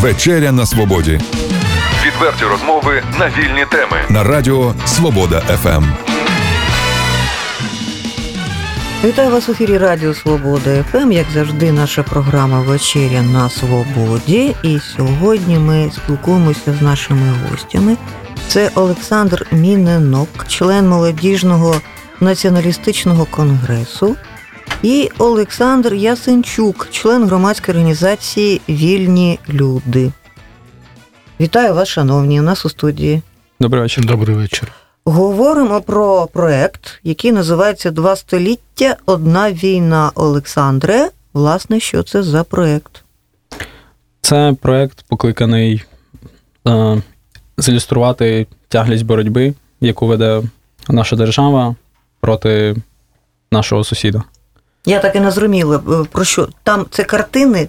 [0.00, 1.20] Вечеря на свободі
[2.06, 3.96] Відверті розмови на вільні теми.
[4.08, 5.40] на радіо Свобода.
[5.40, 5.84] ФМ.
[9.04, 11.12] Вітаю вас в ефірі Радіо Свобода ФМ.
[11.12, 14.54] Як завжди, наша програма Вечеря на свободі.
[14.62, 17.96] І сьогодні ми спілкуємося з нашими гостями.
[18.48, 21.74] Це Олександр Міненок, член молодіжного
[22.20, 24.16] націоналістичного конгресу,
[24.82, 30.12] і Олександр Ясенчук, член громадської організації Вільні люди.
[31.40, 33.22] Вітаю вас, шановні, у нас у студії.
[33.60, 34.06] Добрий вечір.
[34.06, 34.72] Добрий вечір.
[35.04, 41.10] Говоримо про проект, який називається Два століття, одна війна Олександре.
[41.32, 43.04] Власне, що це за проект?
[44.20, 45.84] Це проект покликаний
[46.68, 47.02] е,
[47.58, 50.42] зілюструвати тяглість боротьби, яку веде
[50.88, 51.74] наша держава
[52.20, 52.76] проти
[53.52, 54.22] нашого сусіда.
[54.88, 57.68] Я так і не зрозуміла, е, про що там це картини.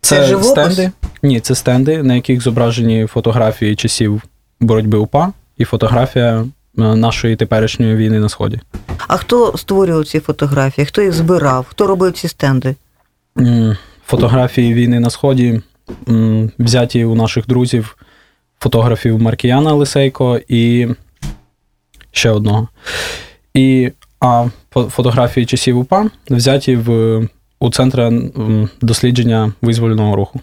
[0.00, 0.50] Це живопис?
[0.50, 0.90] стенди.
[1.22, 4.22] Ні, це стенди, на яких зображені фотографії часів
[4.60, 6.46] боротьби УПА і фотографія е,
[6.82, 8.60] нашої теперішньої війни на сході.
[9.08, 10.86] А хто створював ці фотографії?
[10.86, 11.66] Хто їх збирав?
[11.70, 12.74] Хто робив ці стенди?
[14.06, 15.62] Фотографії війни на сході
[16.58, 17.96] взяті у наших друзів,
[18.60, 20.88] фотографів Маркіяна Лисейко і
[22.12, 22.68] ще одного.
[23.54, 27.20] І, а фо- фотографії часів УПА взяті в,
[27.60, 28.12] у Центр
[28.80, 30.40] дослідження визвольного руху.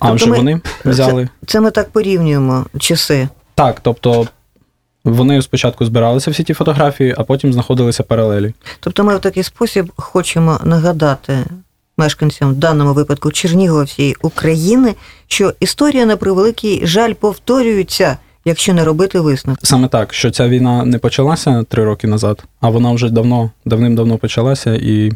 [0.00, 1.28] А Тобто вже ми- вони взяли.
[1.46, 3.28] Це ми так порівнюємо часи.
[3.54, 4.26] Так, тобто
[5.04, 8.54] вони спочатку збиралися всі ті фотографії, а потім знаходилися паралелі.
[8.80, 11.44] Тобто ми в такий спосіб хочемо нагадати
[11.98, 14.94] мешканцям, в даному випадку Чернігова всієї України,
[15.26, 18.16] що історія на превеликий жаль повторюється,
[18.48, 19.66] якщо не робити висновки.
[19.66, 24.18] Саме так, що ця війна не почалася три роки назад, а вона вже давно, давним-давно
[24.18, 25.12] почалася, і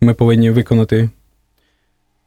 [0.00, 1.10] ми повинні виконати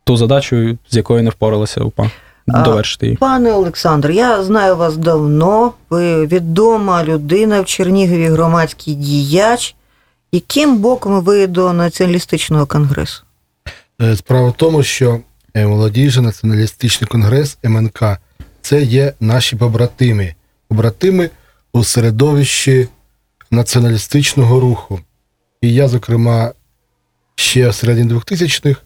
[0.04, 2.12] ту задачу, з якою не впоралася УПА.
[2.48, 3.18] Довершити її.
[3.18, 5.74] Пане Олександр, я знаю вас давно.
[5.90, 9.75] Ви відома людина в Чернігові, громадський діяч.
[10.31, 13.24] Яким боком ви до націоналістичного конгресу?
[14.02, 15.19] Е, Справа в тому, що
[15.53, 18.03] е, молодіжний націоналістичний конгрес МНК
[18.62, 20.36] це є наші побратими.
[20.69, 21.30] Побратими
[21.74, 22.88] у середовищі
[23.52, 25.00] націоналістичного руху.
[25.62, 26.52] І я, зокрема,
[27.35, 28.81] ще в середині 2000-х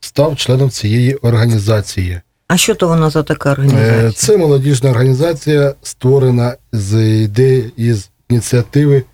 [0.00, 2.20] став членом цієї організації.
[2.48, 4.12] А що то вона за така Е, організація?
[4.12, 9.04] Це молодіжна організація, створена з ідеї із ініціативи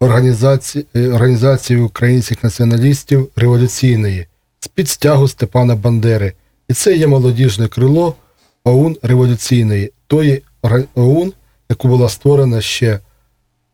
[0.00, 4.26] організації, е, організації українських націоналістів революційної
[4.60, 6.32] з під стягу Степана Бандери.
[6.68, 8.14] І це є молодіжне крило
[8.64, 10.42] ОУН революційної, тої
[10.94, 11.32] ОУН,
[11.70, 13.00] яку була створена ще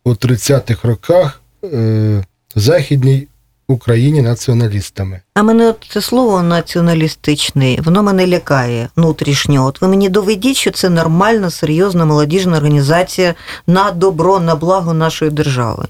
[0.05, 3.29] у 30-х роках е, Західній
[3.69, 5.21] Україні націоналістами.
[5.35, 9.67] А мене це слово націоналістичний, воно мене лякає внутрішньо.
[9.67, 13.35] От ви мені доведіть, що це нормальна, серйозна молодіжна організація
[13.67, 15.87] на добро, на благо нашої держави.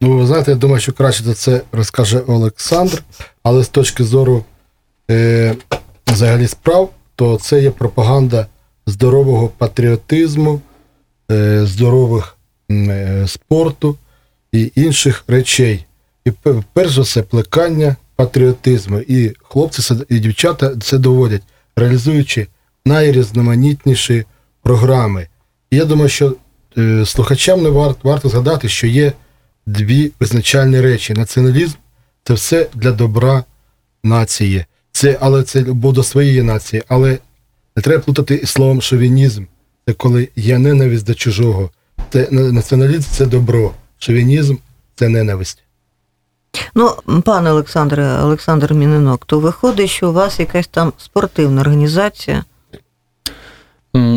[0.00, 3.02] Ну, ви знаєте, я думаю, що краще за це розкаже Олександр,
[3.42, 4.44] але з точки зору
[5.10, 5.54] е,
[6.06, 8.46] взагалі справ, то це є пропаганда
[8.86, 10.60] здорового патріотизму,
[11.66, 12.36] здорових
[12.70, 13.96] е, спорту
[14.52, 15.84] і інших речей.
[16.24, 18.98] І пе- перш за все, плекання патріотизму.
[18.98, 21.42] І хлопці і дівчата це доводять,
[21.76, 22.46] реалізуючи
[22.84, 24.24] найрізноманітніші
[24.62, 25.28] програми.
[25.70, 26.34] І я думаю, що
[26.78, 29.12] е, слухачам не варто, варто згадати, що є
[29.66, 31.14] дві визначальні речі.
[31.14, 31.76] Націоналізм
[32.24, 33.44] це все для добра
[34.04, 34.64] нації.
[34.92, 36.82] Це, але це любов до своєї нації.
[36.88, 37.18] Але
[37.76, 39.44] не треба плутати із словом шовінізм.
[39.90, 41.70] Це коли є ненависть до чужого.
[42.10, 43.70] Це націоналізм це добро.
[43.98, 44.56] Шовінізм
[44.94, 45.62] це ненависть.
[46.74, 46.90] Ну,
[47.24, 52.44] пане Олександре, Олександр Мінинок, то виходить, що у вас якась там спортивна організація.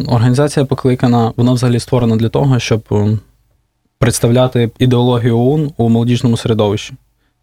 [0.07, 2.83] Організація покликана, вона взагалі створена для того, щоб
[3.97, 6.93] представляти ідеологію ОУН у молодіжному середовищі.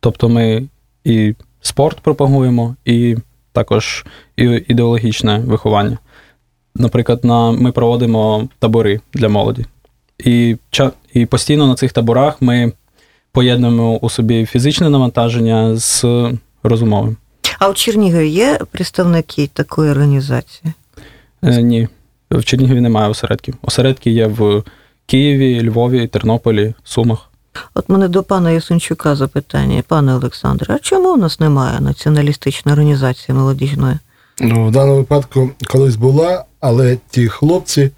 [0.00, 0.68] Тобто ми
[1.04, 3.16] і спорт пропагуємо, і
[3.52, 4.04] також
[4.36, 5.98] і ідеологічне виховання.
[6.74, 9.66] Наприклад, на, ми проводимо табори для молоді.
[10.18, 10.56] І,
[11.14, 12.72] і постійно на цих таборах ми
[13.32, 16.04] поєднуємо у собі фізичне навантаження з
[16.62, 17.16] розумовим.
[17.58, 20.72] А в Чернігові є представники такої організації?
[21.42, 21.88] Е, ні,
[22.30, 23.54] в Чернігові немає осередків.
[23.62, 24.62] Осередки є в
[25.06, 27.30] Києві, Львові, Тернополі, Сумах.
[27.74, 33.38] От мене до пана Ясунчука запитання, пане Олександре, а чому у нас немає націоналістичної організації
[33.38, 33.98] молодіжної?
[34.40, 37.90] Ну, в даному випадку колись була, але ті хлопці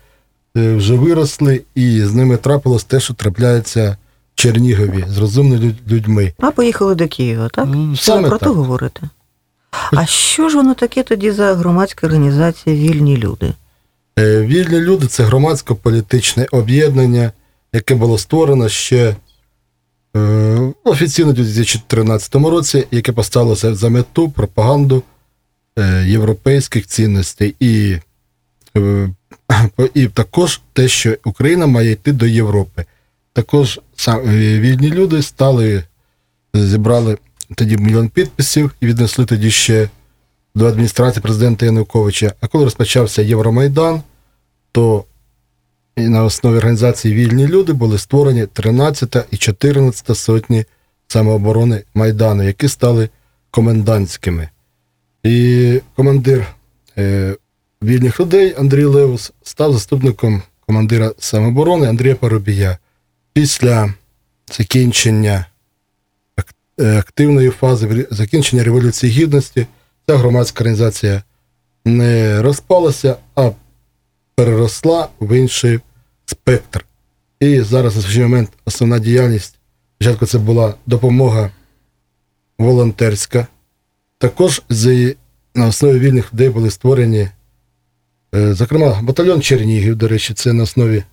[0.56, 3.96] е, вже виросли, і з ними трапилось те, що трапляється
[4.34, 6.32] в Чернігові з розумними людьми.
[6.38, 7.68] А поїхали до Києва, так?
[7.96, 8.48] Саме про так.
[8.48, 9.00] то говорите?
[9.92, 13.52] А що ж воно таке тоді за громадська організація Вільні люди?
[14.18, 17.32] Е, Вільні люди це громадсько-політичне об'єднання,
[17.72, 19.16] яке було створено ще
[20.16, 25.02] е, офіційно у 2013 році, яке поставило за- мету пропаганду
[26.04, 27.96] європейських цінностей і,
[28.76, 29.08] е,
[29.94, 32.84] і також те, що Україна має йти до Європи.
[33.32, 34.20] Також е,
[34.60, 35.84] вільні люди стали,
[36.54, 37.18] зібрали
[37.54, 39.88] тоді мільйон підписів і віднесли тоді ще
[40.54, 42.34] до адміністрації президента Януковича.
[42.40, 44.02] А коли розпочався Євромайдан,
[44.72, 45.04] то
[45.96, 50.64] на основі організації Вільні люди були створені 13 і 14 сотні
[51.08, 53.08] самооборони Майдану, які стали
[53.50, 54.48] комендантськими.
[55.24, 56.46] І командир
[56.98, 57.36] е,
[57.82, 62.78] вільних людей Андрій Леус став заступником командира самооборони Андрія Парубія.
[63.32, 63.94] Після
[64.52, 65.46] закінчення
[66.80, 69.66] е, активної фази закінчення Революції Гідності
[70.06, 71.22] ця громадська організація
[71.84, 73.50] не розпалася, а
[74.34, 75.80] переросла в інший
[76.26, 76.84] спектр.
[77.40, 79.58] І зараз на сьогоднішній момент основна діяльність.
[79.94, 81.50] Спочатку це була допомога
[82.58, 83.46] волонтерська.
[84.22, 85.14] Також з,
[85.54, 87.28] на основі вільних людей були створені,
[88.34, 91.04] е, зокрема, батальйон Чернігів, до речі, це на основі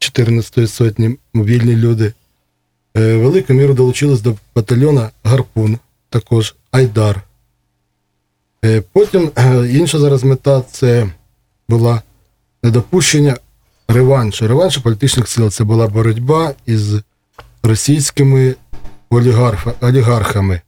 [0.00, 2.12] 14-ї сотні вільні люди.
[2.96, 5.78] Е, Велику міру долучились до батальйона Гарпун,
[6.10, 7.22] також Айдар.
[8.64, 9.30] Е, Потім
[9.70, 11.10] інша зараз мета це
[11.68, 12.02] була
[12.62, 13.36] недопущення
[13.88, 14.48] реваншу.
[14.48, 16.94] Реваншу політичних сил це була боротьба із
[17.62, 18.54] російськими
[19.80, 20.60] олігархами.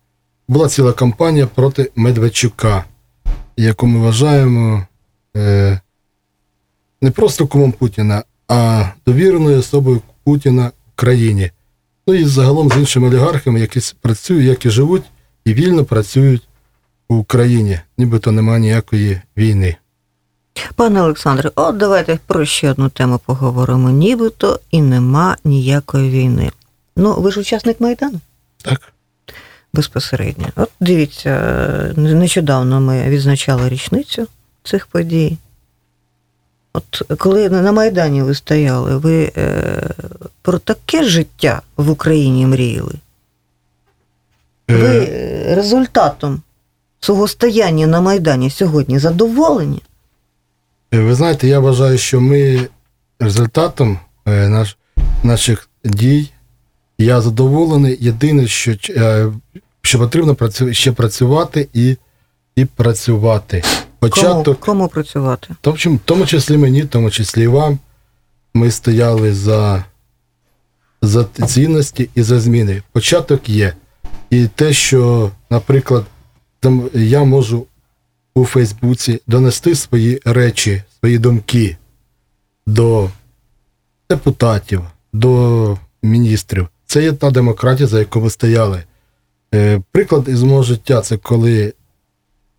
[0.48, 2.84] Була ціла кампанія проти Медведчука,
[3.56, 4.86] яку ми вважаємо
[5.36, 5.80] е,
[7.00, 11.50] не просто кумом Путіна, а довіреною особою Путіна в країні.
[12.06, 15.02] Ну і загалом з іншими олігархами, які працюють, які живуть
[15.44, 16.48] і вільно працюють
[17.08, 19.76] в Україні, нібито немає ніякої війни.
[20.74, 23.90] Пане Олександре, от давайте про ще одну тему поговоримо.
[23.90, 26.50] Нібито і нема ніякої війни.
[26.96, 28.20] Ну, ви ж учасник Майдану?
[28.62, 28.91] Так?
[29.74, 30.46] Безпосередньо.
[30.56, 34.26] От дивіться, е, нещодавно ми відзначали річницю
[34.64, 35.38] цих подій.
[36.72, 39.82] От коли на Майдані ви стояли, ви е,
[40.42, 42.94] про таке життя в Україні мріяли?
[44.68, 46.42] Ви Е, результатом
[47.00, 49.82] свого стояння на Майдані сьогодні задоволені?
[50.92, 52.68] Ви знаєте, я вважаю, що ми
[53.20, 54.76] результатом наш,
[55.22, 56.31] наших дій
[57.04, 57.98] я задоволений.
[58.00, 59.32] Єдине, що, е,
[59.82, 60.36] що потрібно
[60.72, 61.96] ще працювати і,
[62.56, 63.62] і працювати.
[63.98, 65.48] Початок, кому працювати?
[65.50, 67.78] в тому, в тому числі мені, в тому числі і вам,
[68.54, 69.84] ми стояли за,
[71.02, 72.82] за цінності і за зміни.
[72.92, 73.74] Початок є.
[74.30, 76.04] І те, що, наприклад,
[76.60, 77.66] там я можу
[78.34, 81.76] у Фейсбуці донести свої речі, свої думки
[82.66, 83.10] до
[84.10, 84.82] депутатів,
[85.12, 86.68] до міністрів.
[86.92, 88.82] Це є та демократія, за яку ми стояли.
[89.54, 91.74] Е, приклад із мого життя це коли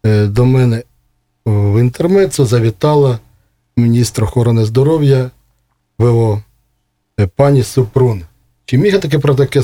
[0.05, 0.83] е, до мене
[1.45, 3.19] в інтермецо завітала
[3.77, 5.31] міністр охорони здоров'я
[5.99, 6.41] ВО
[7.19, 8.21] е, пані Супрун.
[8.65, 9.61] Чи міг таке про таке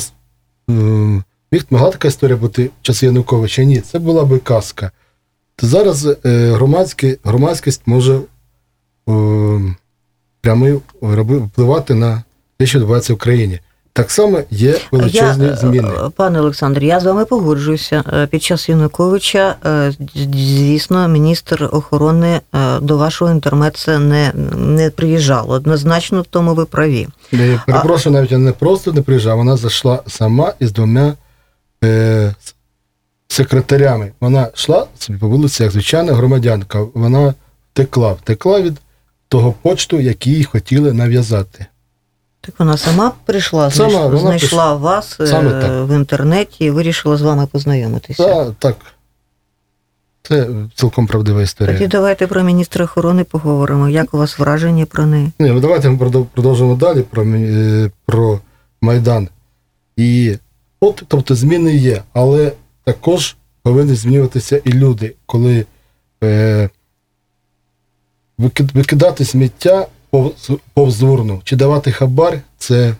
[1.51, 3.63] міг могла така історія бути в часи Януковича?
[3.63, 4.91] Ні, це була би казка.
[5.55, 8.19] То зараз громадські, громадськість може
[10.41, 12.23] прямий впливати на
[12.57, 13.59] те, що відбувається в країні.
[13.93, 15.91] Так само є величезні я, е, зміни.
[16.15, 18.03] Пане Олександр, я з вами погоджуюся.
[18.13, 25.49] Е, Під час Януковича, е, звісно, міністр охорони е, до вашого інтермецу не, не приїжджав.
[25.49, 27.07] Однозначно в тому ви праві.
[27.31, 31.13] Я перепрошую, навіть вона не просто не приїжджала, вона зайшла сама із двома
[31.83, 32.35] е,
[33.27, 34.11] секретарями.
[34.19, 36.79] Вона йшла собі по вулиці, як звичайна громадянка.
[36.93, 37.33] Вона
[37.73, 38.77] втекла, втекла від
[39.27, 41.65] того почту, який їй хотіли нав'язати.
[42.41, 44.75] Так вона сама прийшла, Сама, знайшла, вона знайшла прийшла.
[44.75, 45.87] вас е, Саме так.
[45.89, 48.23] в інтернеті і вирішила з вами познайомитися.
[48.25, 48.75] Та, так.
[50.23, 51.73] Це цілком правдива історія.
[51.77, 53.89] Тоді давайте про міністра охорони поговоримо.
[53.89, 55.31] Як у вас враження про неї?
[55.39, 58.39] Ні, ну давайте ми продов- продовжимо далі про, мі- е, про
[58.81, 59.27] Майдан.
[59.97, 60.37] І
[60.79, 62.51] от, тобто, зміни є, але
[62.83, 65.65] також повинні змінюватися і люди, коли
[66.23, 66.69] е,
[68.39, 71.03] викид- викидати сміття повз,
[71.43, 72.95] чи давати хабар, це,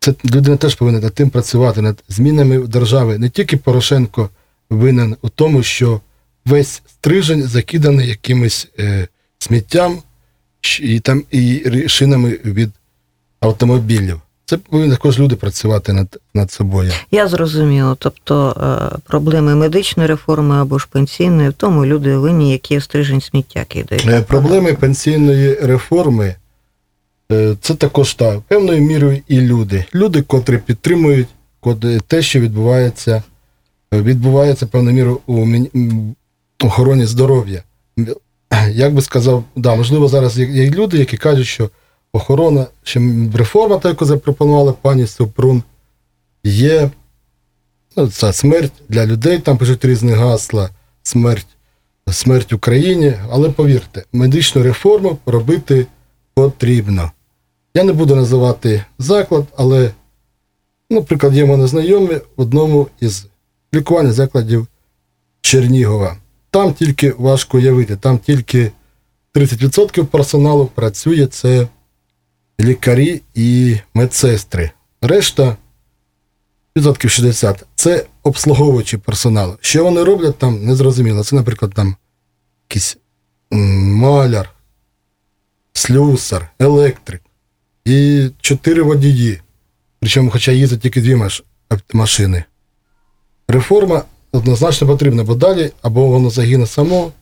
[0.00, 3.18] це людина теж повинна над тим працювати, над змінами держави.
[3.18, 4.30] Не тільки Порошенко
[4.70, 6.00] винен у тому, що
[6.44, 10.02] весь стрижень закиданий якимось е, сміттям,
[10.80, 12.70] і там і шинами від
[13.40, 14.20] автомобілів.
[14.46, 16.92] Це повинні також люди працювати над, над собою.
[17.10, 17.96] Я зрозуміла.
[17.98, 18.56] Тобто
[18.94, 24.06] е, проблеми медичної реформи або ж пенсійної, в тому люди винні, які стрижень сміття кидають.
[24.08, 26.34] Е, Проблеми пенсійної реформи
[27.32, 29.84] е, це також так, певною мірою і люди.
[29.94, 31.28] Люди, котрі підтримують
[32.06, 33.22] те, що відбувається,
[33.92, 35.46] відбувається певною мірою у
[36.66, 37.62] охороні здоров'я.
[38.70, 41.70] Як би сказав, да, можливо, зараз є люди, які кажуть, що
[42.14, 43.00] охорона, що
[43.34, 45.62] реформа, та, яку запропонувала пані Супрун,
[46.44, 46.90] є
[47.96, 50.70] ну, це смерть для людей, там пишуть різні гасла,
[51.02, 51.46] смерть
[52.12, 55.86] смерть Україні, але повірте, медичну реформу робити
[56.34, 57.10] потрібно.
[57.74, 59.90] Я не буду називати заклад, але,
[60.90, 63.26] наприклад, є мене знайомі в одному із
[63.74, 64.66] лікувальних закладів
[65.40, 66.16] Чернігова.
[66.50, 68.72] Там тільки важко уявити, там тільки
[69.34, 71.66] 30% персоналу працює це
[72.60, 74.70] лікарі і медсестри.
[75.00, 75.56] Решта
[76.76, 79.56] відсотків 60 це обслуговуючий персонал.
[79.60, 81.24] Що вони роблять там, незрозуміло.
[81.24, 81.96] Це, наприклад, там
[82.68, 82.96] якийсь
[83.50, 84.50] маляр,
[85.72, 87.22] слюсар, електрик
[87.84, 89.40] і чотири водії.
[90.00, 91.22] Причому, хоча їздять тільки дві
[91.92, 92.44] машини.
[93.48, 97.12] Реформа однозначно потрібна, бо далі або воно загине само,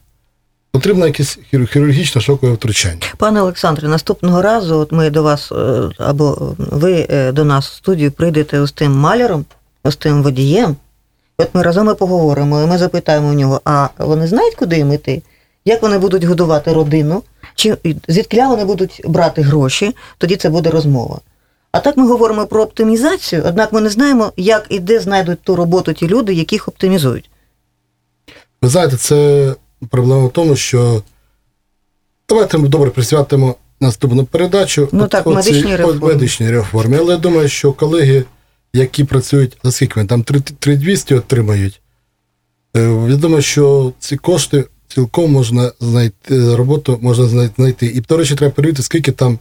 [0.73, 3.15] потрібно якесь хірургічне шокове втручання.
[3.17, 7.75] Пане Олександре, наступного разу от ми до вас е, або ви е, до нас в
[7.75, 9.45] студію прийдете з тим маляром,
[9.85, 10.77] з тим водієм.
[11.39, 14.93] От ми разом і поговоримо, і ми запитаємо у нього, а вони знають, куди їм
[14.93, 15.23] іти?
[15.65, 17.23] Як вони будуть годувати родину?
[17.55, 17.77] Чи
[18.09, 19.97] звідкля вони будуть брати гроші?
[20.19, 21.21] Тоді це буде розмова.
[21.73, 25.57] А так ми говоримо про оптимізацію, однак ми не знаємо, як і де знайдуть ту
[25.57, 27.31] роботу ті люди, яких оптимізують.
[28.63, 29.55] Ви знаєте, це
[29.91, 31.03] проблема в тому, що
[32.29, 36.01] давайте ми добре присвятимо наступну передачу Ну так, медичній от реформі.
[36.13, 36.97] медичній реформі.
[37.01, 38.25] Але я думаю, що колеги,
[38.73, 41.81] які працюють, за скільки вони там 3 3200 отримають,
[42.77, 47.87] е, я думаю, що ці кошти цілком можна знайти, роботу можна знай- знайти.
[47.87, 49.39] І, до речі, треба перевірити, скільки там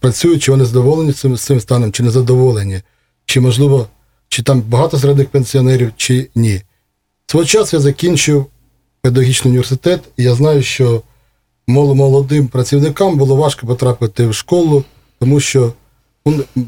[0.00, 2.80] працюють, чи вони задоволені цим, цим станом, чи не задоволені,
[3.26, 3.86] чи можливо,
[4.28, 6.62] чи там багато серед них пенсіонерів, чи ні.
[7.26, 8.46] Свого часу я закінчив
[9.02, 11.02] педагогічний університет, і я знаю, що
[11.66, 14.84] молодим працівникам було важко потрапити в школу,
[15.18, 15.72] тому що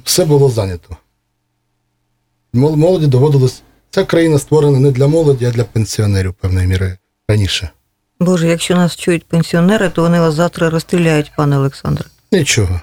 [0.04, 0.96] все було зайнято.
[2.52, 3.62] Молоді доводилось.
[3.90, 6.96] Ця країна створена не для молоді, а для пенсіонерів певною мірою
[7.28, 7.70] раніше.
[8.20, 12.04] Боже, якщо нас чують пенсіонери, то вони вас завтра розстріляють, пане Олександре.
[12.32, 12.80] Нічого.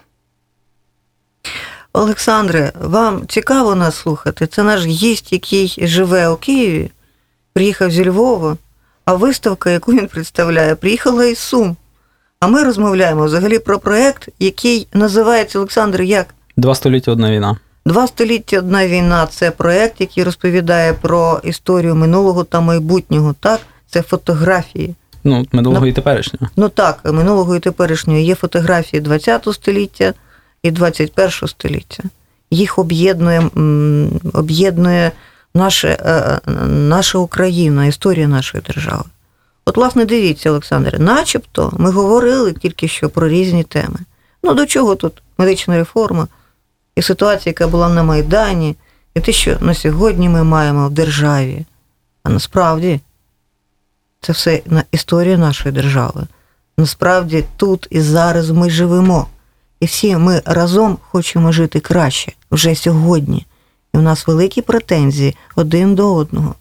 [1.93, 4.47] Олександре, вам цікаво нас слухати?
[4.47, 6.91] Це наш гість, який живе у Києві,
[7.53, 8.57] приїхав зі Львова,
[9.05, 11.75] а виставка, яку він представляє, приїхала із Сум.
[12.39, 17.57] А ми розмовляємо взагалі про проект, який називається Олександр як Два століття одна війна.
[17.85, 19.27] Два століття одна війна.
[19.27, 23.35] Це проект, який розповідає про історію минулого та майбутнього.
[23.39, 24.95] Так, це фотографії.
[25.23, 26.47] Ну, минулого Ну, і теперішнього.
[26.55, 30.13] Ну так, минулого і теперішнього є фотографії 20 століття
[30.63, 32.03] і 21 століття.
[32.51, 33.49] Їх об'єднує,
[34.33, 35.11] об'єднує
[35.53, 39.03] наше, е, е, наша Україна, історія нашої держави.
[39.65, 43.99] От, власне, дивіться, Олександре, начебто ми говорили тільки що про різні теми.
[44.43, 46.27] Ну, до чого тут медична реформа
[46.95, 48.75] і ситуація, яка була на Майдані,
[49.15, 51.65] і те, що на сьогодні ми маємо в державі.
[52.23, 52.99] А насправді
[54.21, 56.27] це все історія нашої держави.
[56.77, 59.27] Насправді тут і зараз ми живемо.
[59.79, 63.45] І всі ми разом хочемо жити краще вже сьогодні.
[63.93, 66.55] І у нас великі претензії один до одного.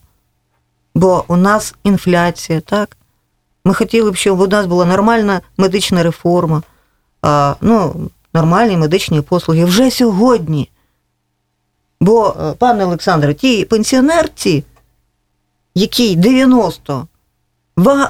[0.95, 2.97] Бо у нас інфляція, так?
[3.65, 6.63] Ми хотіли б, щоб у нас була нормальна медична реформа,
[7.23, 10.71] а, ну, нормальні медичні послуги вже сьогодні.
[12.01, 14.65] Бо, е, пане Олександре, ті пенсіонерці,
[15.75, 17.07] якій 90,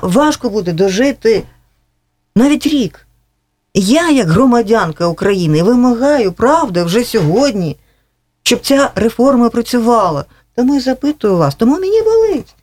[0.02, 1.42] важко буде дожити
[2.36, 3.06] навіть рік.
[3.74, 7.76] Я, як громадянка України, вимагаю правди вже сьогодні,
[8.50, 10.24] щоб ця реформа працювала.
[10.54, 12.54] Тому і запитую вас, тому мені болить.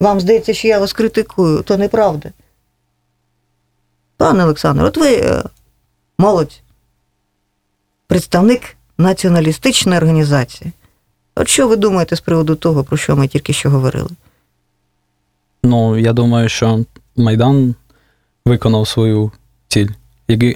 [0.00, 2.30] Вам здається, що я вас критикую, то неправда.
[4.16, 5.42] Пане Олександр, от ви е,
[6.18, 6.60] молодь,
[8.06, 10.72] представник націоналістичної організації.
[11.34, 14.10] От що ви думаєте з приводу того, про що ми тільки що говорили?
[15.62, 16.84] Ну, я думаю, що
[17.16, 17.74] Майдан
[18.44, 19.32] виконав свою
[19.68, 19.88] ціль.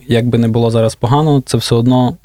[0.08, 2.16] Як би не було зараз погано, це все одно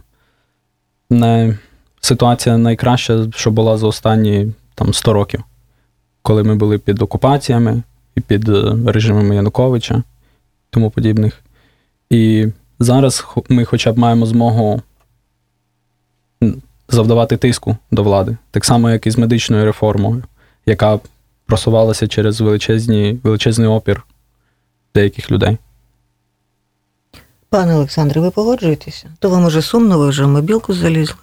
[1.10, 1.58] не
[2.02, 5.44] ситуація найкраща, що була за останні там, 100 років,
[6.22, 7.84] коли ми були під окупаціями
[8.16, 10.04] і під е, режимами Януковича
[10.70, 11.42] тому подібних.
[12.10, 12.48] І
[12.80, 14.82] зараз ми хоча б маємо змогу
[16.90, 20.24] завдавати тиску до влади, так само, як і з медичною реформою,
[20.66, 21.00] яка
[21.46, 24.04] просувалася через величезні, величезний опір
[24.96, 25.58] деяких людей.
[27.50, 29.10] Пане Олександре, ви погоджуєтеся?
[29.20, 31.16] То вам уже сумно, ви вже в мобілку залізли.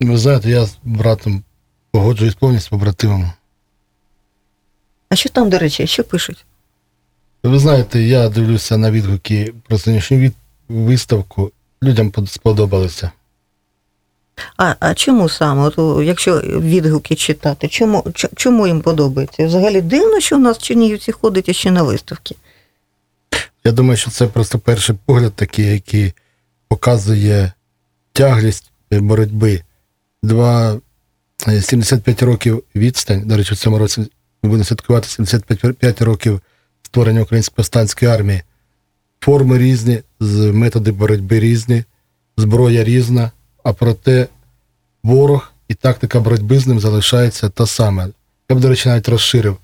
[0.00, 1.42] Ви знаєте, я з братом
[1.90, 3.32] погоджуюсь повністю побратимом.
[5.08, 6.44] А що там, до речі, що пишуть?
[7.42, 10.34] Ви знаєте, я дивлюся на відгуки про сьогоднішню від...
[10.68, 11.52] виставку.
[11.82, 13.10] Людям под- сподобалося.
[14.56, 15.62] А, а чому саме?
[15.62, 18.04] От, якщо відгуки читати, чому,
[18.36, 19.46] чому їм подобається?
[19.46, 22.34] Взагалі дивно, що в нас Чернігівці ходить ще на виставки.
[23.64, 26.12] Я думаю, що це просто перший погляд такий, який
[26.68, 27.52] показує
[28.12, 29.62] тяглість боротьби.
[30.26, 30.80] Два
[31.48, 33.22] е, 75 років відстань.
[33.28, 34.00] До речі, в цьому році
[34.42, 36.40] ми будемо святкувати 75 років
[36.82, 38.42] створення української повстанської армії.
[39.20, 40.02] Форми різні,
[40.52, 41.84] методи боротьби різні,
[42.36, 43.30] зброя різна,
[43.64, 44.28] а проте
[45.02, 48.08] ворог і тактика боротьби з ним залишається та сама.
[48.50, 49.56] Я б, до речі, навіть розширив.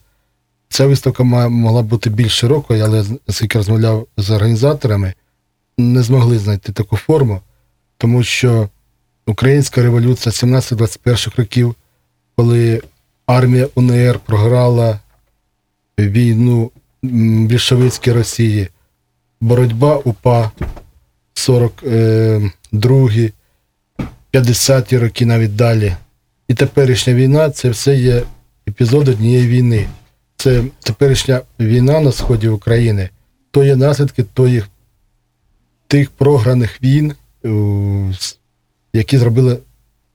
[0.69, 5.15] Ця виставка могла бути більш широкою, але оскільки розмовляв з організаторами,
[5.79, 7.41] не змогли знайти таку форму,
[7.99, 8.69] тому що
[9.27, 11.75] українська революція 17-21 років,
[12.37, 12.83] коли
[13.27, 15.01] армія УНР програла
[15.99, 16.71] війну
[17.03, 18.69] більшовицькій Росії,
[19.41, 20.51] боротьба УПА
[21.35, 22.51] 42
[24.33, 25.97] 50-ті роки навіть далі.
[26.49, 28.23] І теперішня війна це все є
[28.69, 29.89] епізод однієї війни.
[30.37, 33.09] Це теперішня війна на сході України,
[33.51, 34.65] то є наслідки тої,
[35.87, 37.15] тих програних війн,
[37.45, 37.49] е,
[38.93, 39.59] які зробили,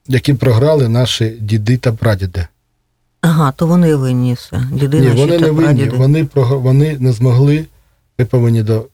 [0.08, 2.46] які програли наші діди та прадіди.
[3.20, 4.62] Ага, то вони винні все.
[4.72, 5.96] Діди Ні, вони та не винні, прадіди.
[5.96, 7.66] вони, вони не змогли,
[8.18, 8.86] ми повинні до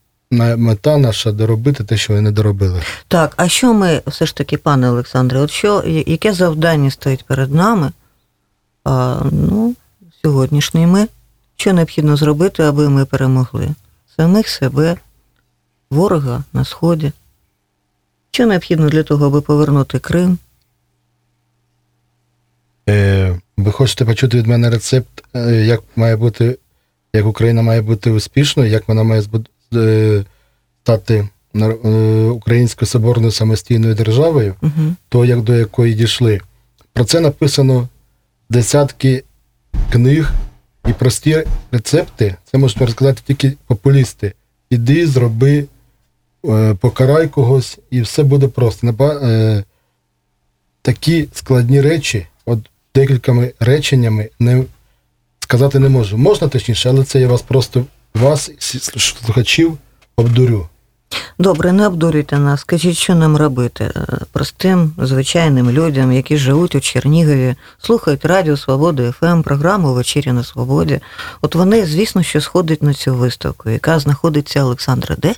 [0.57, 2.81] мета наша доробити те, що вони не доробили.
[3.07, 7.53] Так, а що ми все ж таки, пане Олександре, от що, яке завдання стоїть перед
[7.53, 7.91] нами?
[8.83, 9.75] А, ну,
[10.21, 11.07] сьогоднішніми,
[11.55, 13.69] що необхідно зробити, аби ми перемогли?
[14.15, 14.95] Самих себе,
[15.89, 17.11] ворога на Сході.
[18.35, 20.37] Що необхідно для того, аби повернути Крим?
[22.89, 26.57] Е, ви хочете почути від мене рецепт, е, як має бути,
[27.13, 29.23] як Україна має бути успішною, як вона має
[29.75, 30.23] е,
[30.83, 31.67] стати е,
[32.25, 34.95] українською соборною самостійною державою, Угу.
[35.09, 36.41] то як до якої дійшли.
[36.93, 37.87] Про це написано
[38.49, 39.23] десятки
[39.91, 40.31] книг
[40.87, 42.35] і прості рецепти.
[42.51, 44.33] Це можуть розказати тільки популісти.
[44.69, 45.65] Іди, зроби,
[46.79, 48.87] покарай когось, і все буде просто.
[48.99, 49.63] Е,
[50.81, 52.59] Такі складні речі, от
[52.95, 54.63] декількома реченнями не
[55.39, 56.17] сказати не можу.
[56.17, 58.51] Можна точніше, але це я вас просто вас,
[58.97, 59.77] слухачів,
[60.15, 60.69] обдурю.
[61.39, 62.61] Добре, не обдурюйте нас.
[62.61, 69.11] Скажіть, що нам робити Е, простим, звичайним людям, які живуть у Чернігові, слухають Радіо Свобода
[69.11, 70.99] ФМ, програму Вечеря на Свободі.
[71.41, 75.35] От вони, звісно, що сходять на цю виставку, яка знаходиться Олександра, де?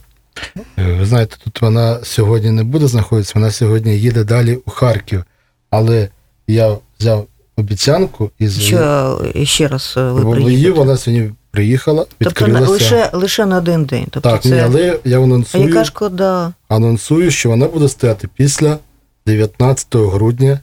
[0.78, 5.24] Ви знаєте, тут вона сьогодні не буде знаходитися, вона сьогодні їде далі у Харків.
[5.70, 6.10] Але
[6.48, 10.72] я взяв обіцянку із Що ще раз е, ви приїдете?
[10.72, 14.08] вона сьогодні приїхала, Тобто лише, лише на один день.
[14.10, 14.50] Тобто так, це...
[14.50, 16.54] ні, але я А анонсую, яка шкода?
[16.70, 18.78] анонсую, що вона буде стояти після
[19.26, 20.60] 19 грудня,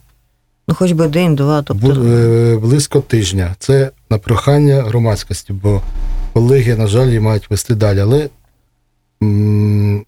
[0.67, 1.61] Ну, хоч би день-два.
[1.61, 1.87] Тобто...
[1.91, 3.55] е, близько тижня.
[3.59, 5.81] Це на прохання громадськості, бо
[6.33, 7.99] колеги, на жаль, її мають вести далі.
[7.99, 8.29] Але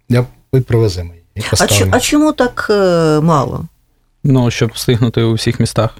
[0.10, 1.47] я, ми привеземо її.
[1.60, 3.65] а, чо- а чому так е, мало?
[4.23, 5.97] Ну, щоб встигнути у всіх містах.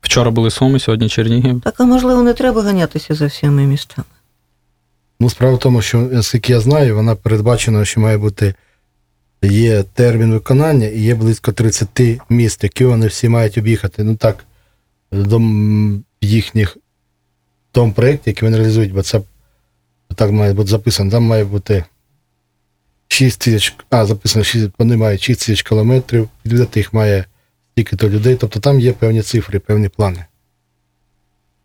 [0.00, 1.60] Вчора були Суми, сьогодні Чернігів.
[1.64, 4.06] Так, а можливо, не треба ганятися за всіми містами.
[5.20, 8.54] Ну, справа в тому, що, наскільки я знаю, вона передбачена, що має бути
[9.42, 14.04] є термін виконання і є близько 30 міст, які вони всі мають об'їхати.
[14.04, 14.44] Ну так,
[15.12, 15.40] до
[16.20, 16.76] їхніх
[17.72, 19.20] тому проєкті, який вони реалізують, бо це
[20.14, 21.10] так має бути записано.
[21.10, 21.84] Там має бути
[23.08, 27.24] 6 тисяч, а, записано, 6, вони мають 6 тисяч кілометрів, відвідати їх має
[27.72, 28.36] стільки-то людей.
[28.36, 30.24] Тобто там є певні цифри, певні плани.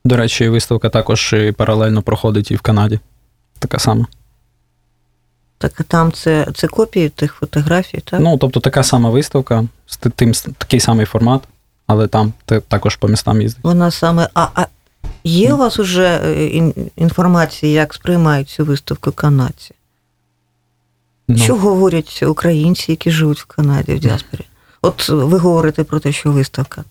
[0.06, 2.99] До речі, виставка також і паралельно проходить і в Канаді.
[3.60, 4.08] Така сама.
[5.58, 8.19] Так а там це, це копії тих фотографій, так?
[8.19, 11.41] Ну, тобто така сама виставка, з тим, такий самий формат,
[11.88, 13.63] але там те- також по містам їздить.
[13.63, 14.30] Вона саме.
[14.34, 14.65] А, а
[15.23, 16.45] є у вас уже е,
[16.95, 19.75] інформація, як сприймають цю виставку канадці?
[21.38, 24.41] Ну, Що говорять українці, які живуть в Канаді в діаспорі?
[24.82, 26.84] От ви говорите про те, що виставка.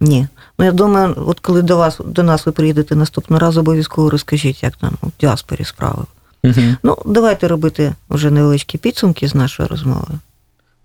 [0.00, 0.28] Ні.
[0.58, 4.62] Ну я думаю, от коли до вас до нас ви приїдете наступного разу, обов'язково розкажіть,
[4.62, 6.04] як там у діаспорі справи.
[6.44, 6.76] Мгм.
[6.82, 10.08] Ну, давайте робити вже невеличкі підсумки з нашої розмови.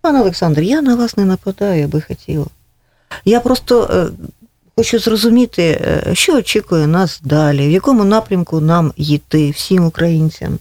[0.02, 2.46] Пане Олександр, я на вас не нападаю, я би хотіла.
[3.26, 4.08] Я просто е,
[4.76, 10.60] хочу зрозуміти, е, що очікує нас далі, в якому напрямку нам йти, всім українцям,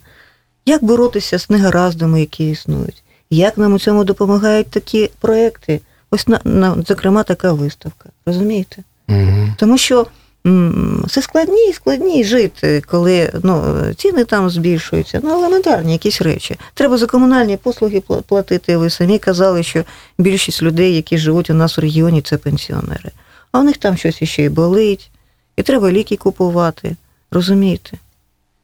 [0.67, 5.81] як боротися з негараздами, які існують, як нам у цьому допомагають такі проекти.
[6.11, 8.09] Ось на, на зокрема така виставка.
[8.27, 8.83] Розумієте?
[9.09, 9.49] Угу.
[9.57, 10.07] Тому що
[10.47, 15.21] м, все складні і складні жити, коли ну, ціни там збільшуються.
[15.23, 16.57] Ну, елементарні якісь речі.
[16.75, 18.77] Треба за комунальні послуги пла- платити.
[18.77, 19.85] Ви самі казали, що
[20.19, 23.11] більшість людей, які живуть у нас в регіоні, це пенсіонери.
[23.53, 25.11] А у них там щось іще і болить,
[25.57, 26.97] і треба ліки купувати.
[27.31, 27.97] Розумієте?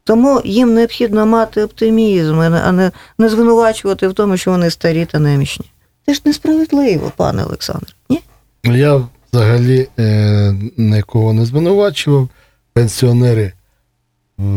[0.07, 5.19] Тому їм необхідно мати оптимізм, а не- не, звинувачувати в тому, що вони старі та
[5.19, 5.66] немічні.
[6.07, 7.97] Це ж несправедливо, пане Олександр.
[8.11, 8.21] Ні?
[8.64, 12.29] Я взагалі е, нікого не звинувачував.
[12.73, 13.53] Пенсіонери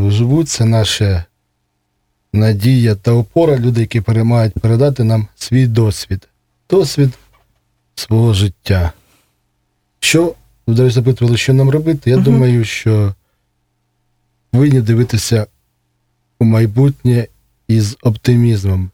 [0.08, 1.26] живуть, це наша
[2.34, 6.28] надія та опора, люди, які переймають передати нам свій досвід,
[6.70, 7.10] досвід
[7.96, 8.92] свого життя.
[10.00, 10.34] Що,
[10.68, 12.10] ви запитували, що нам робити?
[12.10, 12.26] Я Мгм.
[12.26, 13.14] думаю, що
[14.52, 15.48] повинні дивитися
[16.40, 17.28] у майбутнє
[17.68, 18.92] із оптимізмом.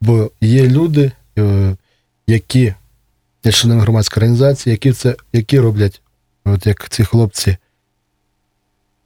[0.00, 1.76] Бо є люди, е,
[2.26, 2.74] які
[3.44, 6.00] є члени громадської організації, які це які роблять,
[6.44, 7.56] от як ці хлопці,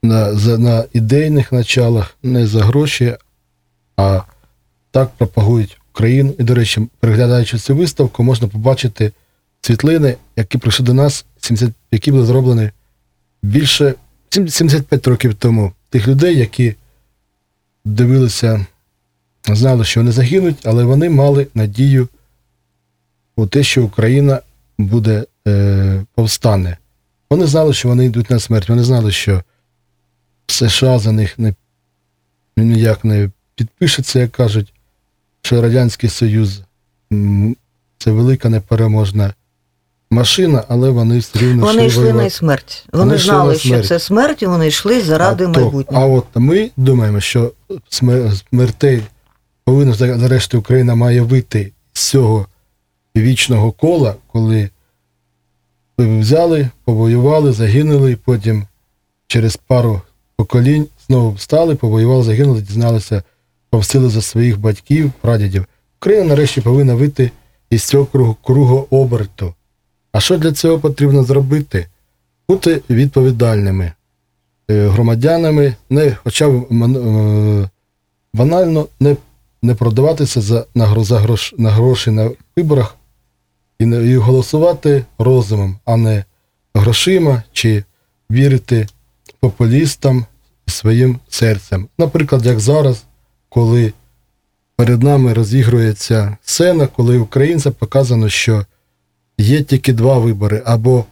[0.03, 3.17] на, за, на ідейних началах, не за гроші,
[3.97, 4.23] а
[4.91, 6.35] так пропагують Україну.
[6.39, 9.13] І, до речі, переглядаючи цю виставку, можна побачити
[9.61, 12.71] світлини, які прийшли до нас, 70, які були зроблені
[13.43, 13.95] більше
[14.31, 15.73] 75 років тому.
[15.93, 16.75] Тих людей, які
[17.85, 18.67] дивилися,
[19.45, 22.09] знали, що вони загинуть, але вони мали надію
[23.37, 24.41] у те, що Україна
[24.79, 26.77] буде е, повстане.
[27.31, 28.69] Вони знали, що вони йдуть на смерть.
[28.69, 29.43] Вони знали, що
[30.47, 31.55] США за них не,
[32.57, 34.73] ніяк не підпишеться, як кажуть,
[35.43, 36.63] що Радянський Союз
[37.99, 39.35] це велика непереможна
[40.13, 42.25] машина, але вони все рівно Вони йшли воювати.
[42.25, 42.87] на смерть.
[42.93, 43.87] Вони, Вони знали, що смерть.
[43.87, 46.05] це смерть, і вони йшли заради а, то- майбутнього.
[46.05, 47.53] а от ми думаємо, що
[48.51, 49.03] смертей
[49.65, 52.47] повинна за- Україна має вийти з цього
[53.17, 54.71] вічного кола, коли
[55.99, 58.67] взяли, повоювали, загинули, і потім
[59.27, 60.01] через пару
[60.37, 63.23] поколінь знову встали, повоювали, загинули, дізналися,
[63.71, 65.65] повсили за своїх батьків, прадідів.
[66.01, 67.31] Україна нарешті повинна вийти
[67.71, 69.55] із цього кругу, кругу оберту.
[70.13, 71.87] А що для цього потрібно зробити?
[72.49, 73.93] Бути відповідальними
[74.71, 77.69] е, громадянами, не, хоча б е,
[78.35, 79.17] банально не,
[79.63, 82.97] не продаватися за, на, за грош, на гроші на виборах
[83.79, 86.25] і, не, і голосувати розумом, а не
[86.75, 87.85] грошима чи
[88.31, 88.87] вірити
[89.41, 90.27] популістам
[90.67, 91.89] своїм серцем.
[91.99, 93.05] Наприклад, як зараз,
[93.49, 93.93] коли
[94.77, 98.67] перед нами розігрується сцена, коли українцям показано, що
[99.43, 101.05] є тільки два вибори: або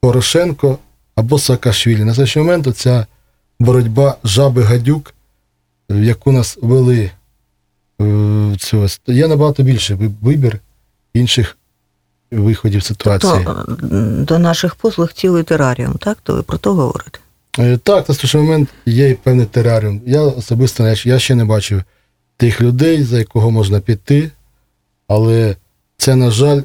[0.00, 0.78] Порошенко,
[1.14, 2.04] або Саакашвілі.
[2.04, 3.06] На цей момент ця
[3.58, 5.14] боротьба жаби гадюк,
[5.88, 7.10] яку нас вели
[8.00, 10.60] е, цього, є набагато більше вибір
[11.14, 11.56] інших
[12.30, 13.44] виходів ситуації.
[13.44, 16.18] То е, до наших послуг цілий тераріум, так?
[16.22, 17.18] То ви про то говорите?
[17.58, 20.00] Е, Так, на той момент є і певний тераріум.
[20.06, 21.82] Я особисто я, я ще не бачив
[22.36, 24.30] тих людей, за якого можна піти,
[25.08, 25.56] але
[25.96, 26.62] це, на жаль,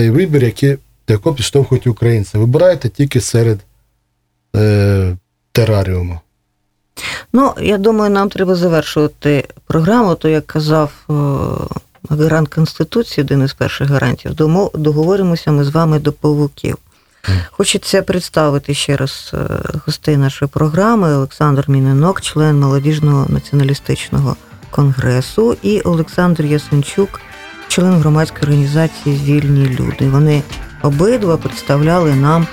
[0.00, 2.38] той вибір, який, до якого підштовхують українці.
[2.38, 3.60] Вибирайте тільки серед
[4.56, 5.16] е,
[5.52, 6.20] тераріуму.
[7.32, 11.14] Ну, я думаю, нам треба завершувати програму, то як казав е,
[12.14, 14.34] гарант Конституції, один із перших гарантів,
[14.74, 16.76] договоримося ми з вами до павуків.
[17.50, 19.38] Хочеться представити ще раз е,
[19.86, 24.36] гостей нашої програми Олександр Мінинок, член молодіжного націоналістичного
[24.70, 27.20] конгресу, і Олександр Ясенчук,
[27.70, 30.08] член громадської організації Вільні люди.
[30.08, 30.42] Вони
[30.82, 32.46] обидва представляли нам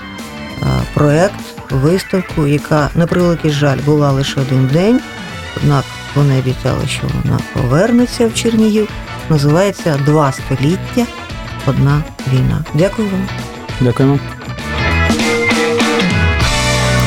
[0.62, 1.40] е, проект,
[1.72, 5.00] виставку, яка, на превеликий жаль, була лише один день.
[5.58, 8.90] Однак вони обіцяли, що вона повернеться в Чернігів.
[9.30, 11.06] Називається Два століття,
[11.68, 12.04] одна
[12.34, 12.66] війна.
[12.74, 13.28] Дякую вам.
[13.82, 14.20] Дякуємо.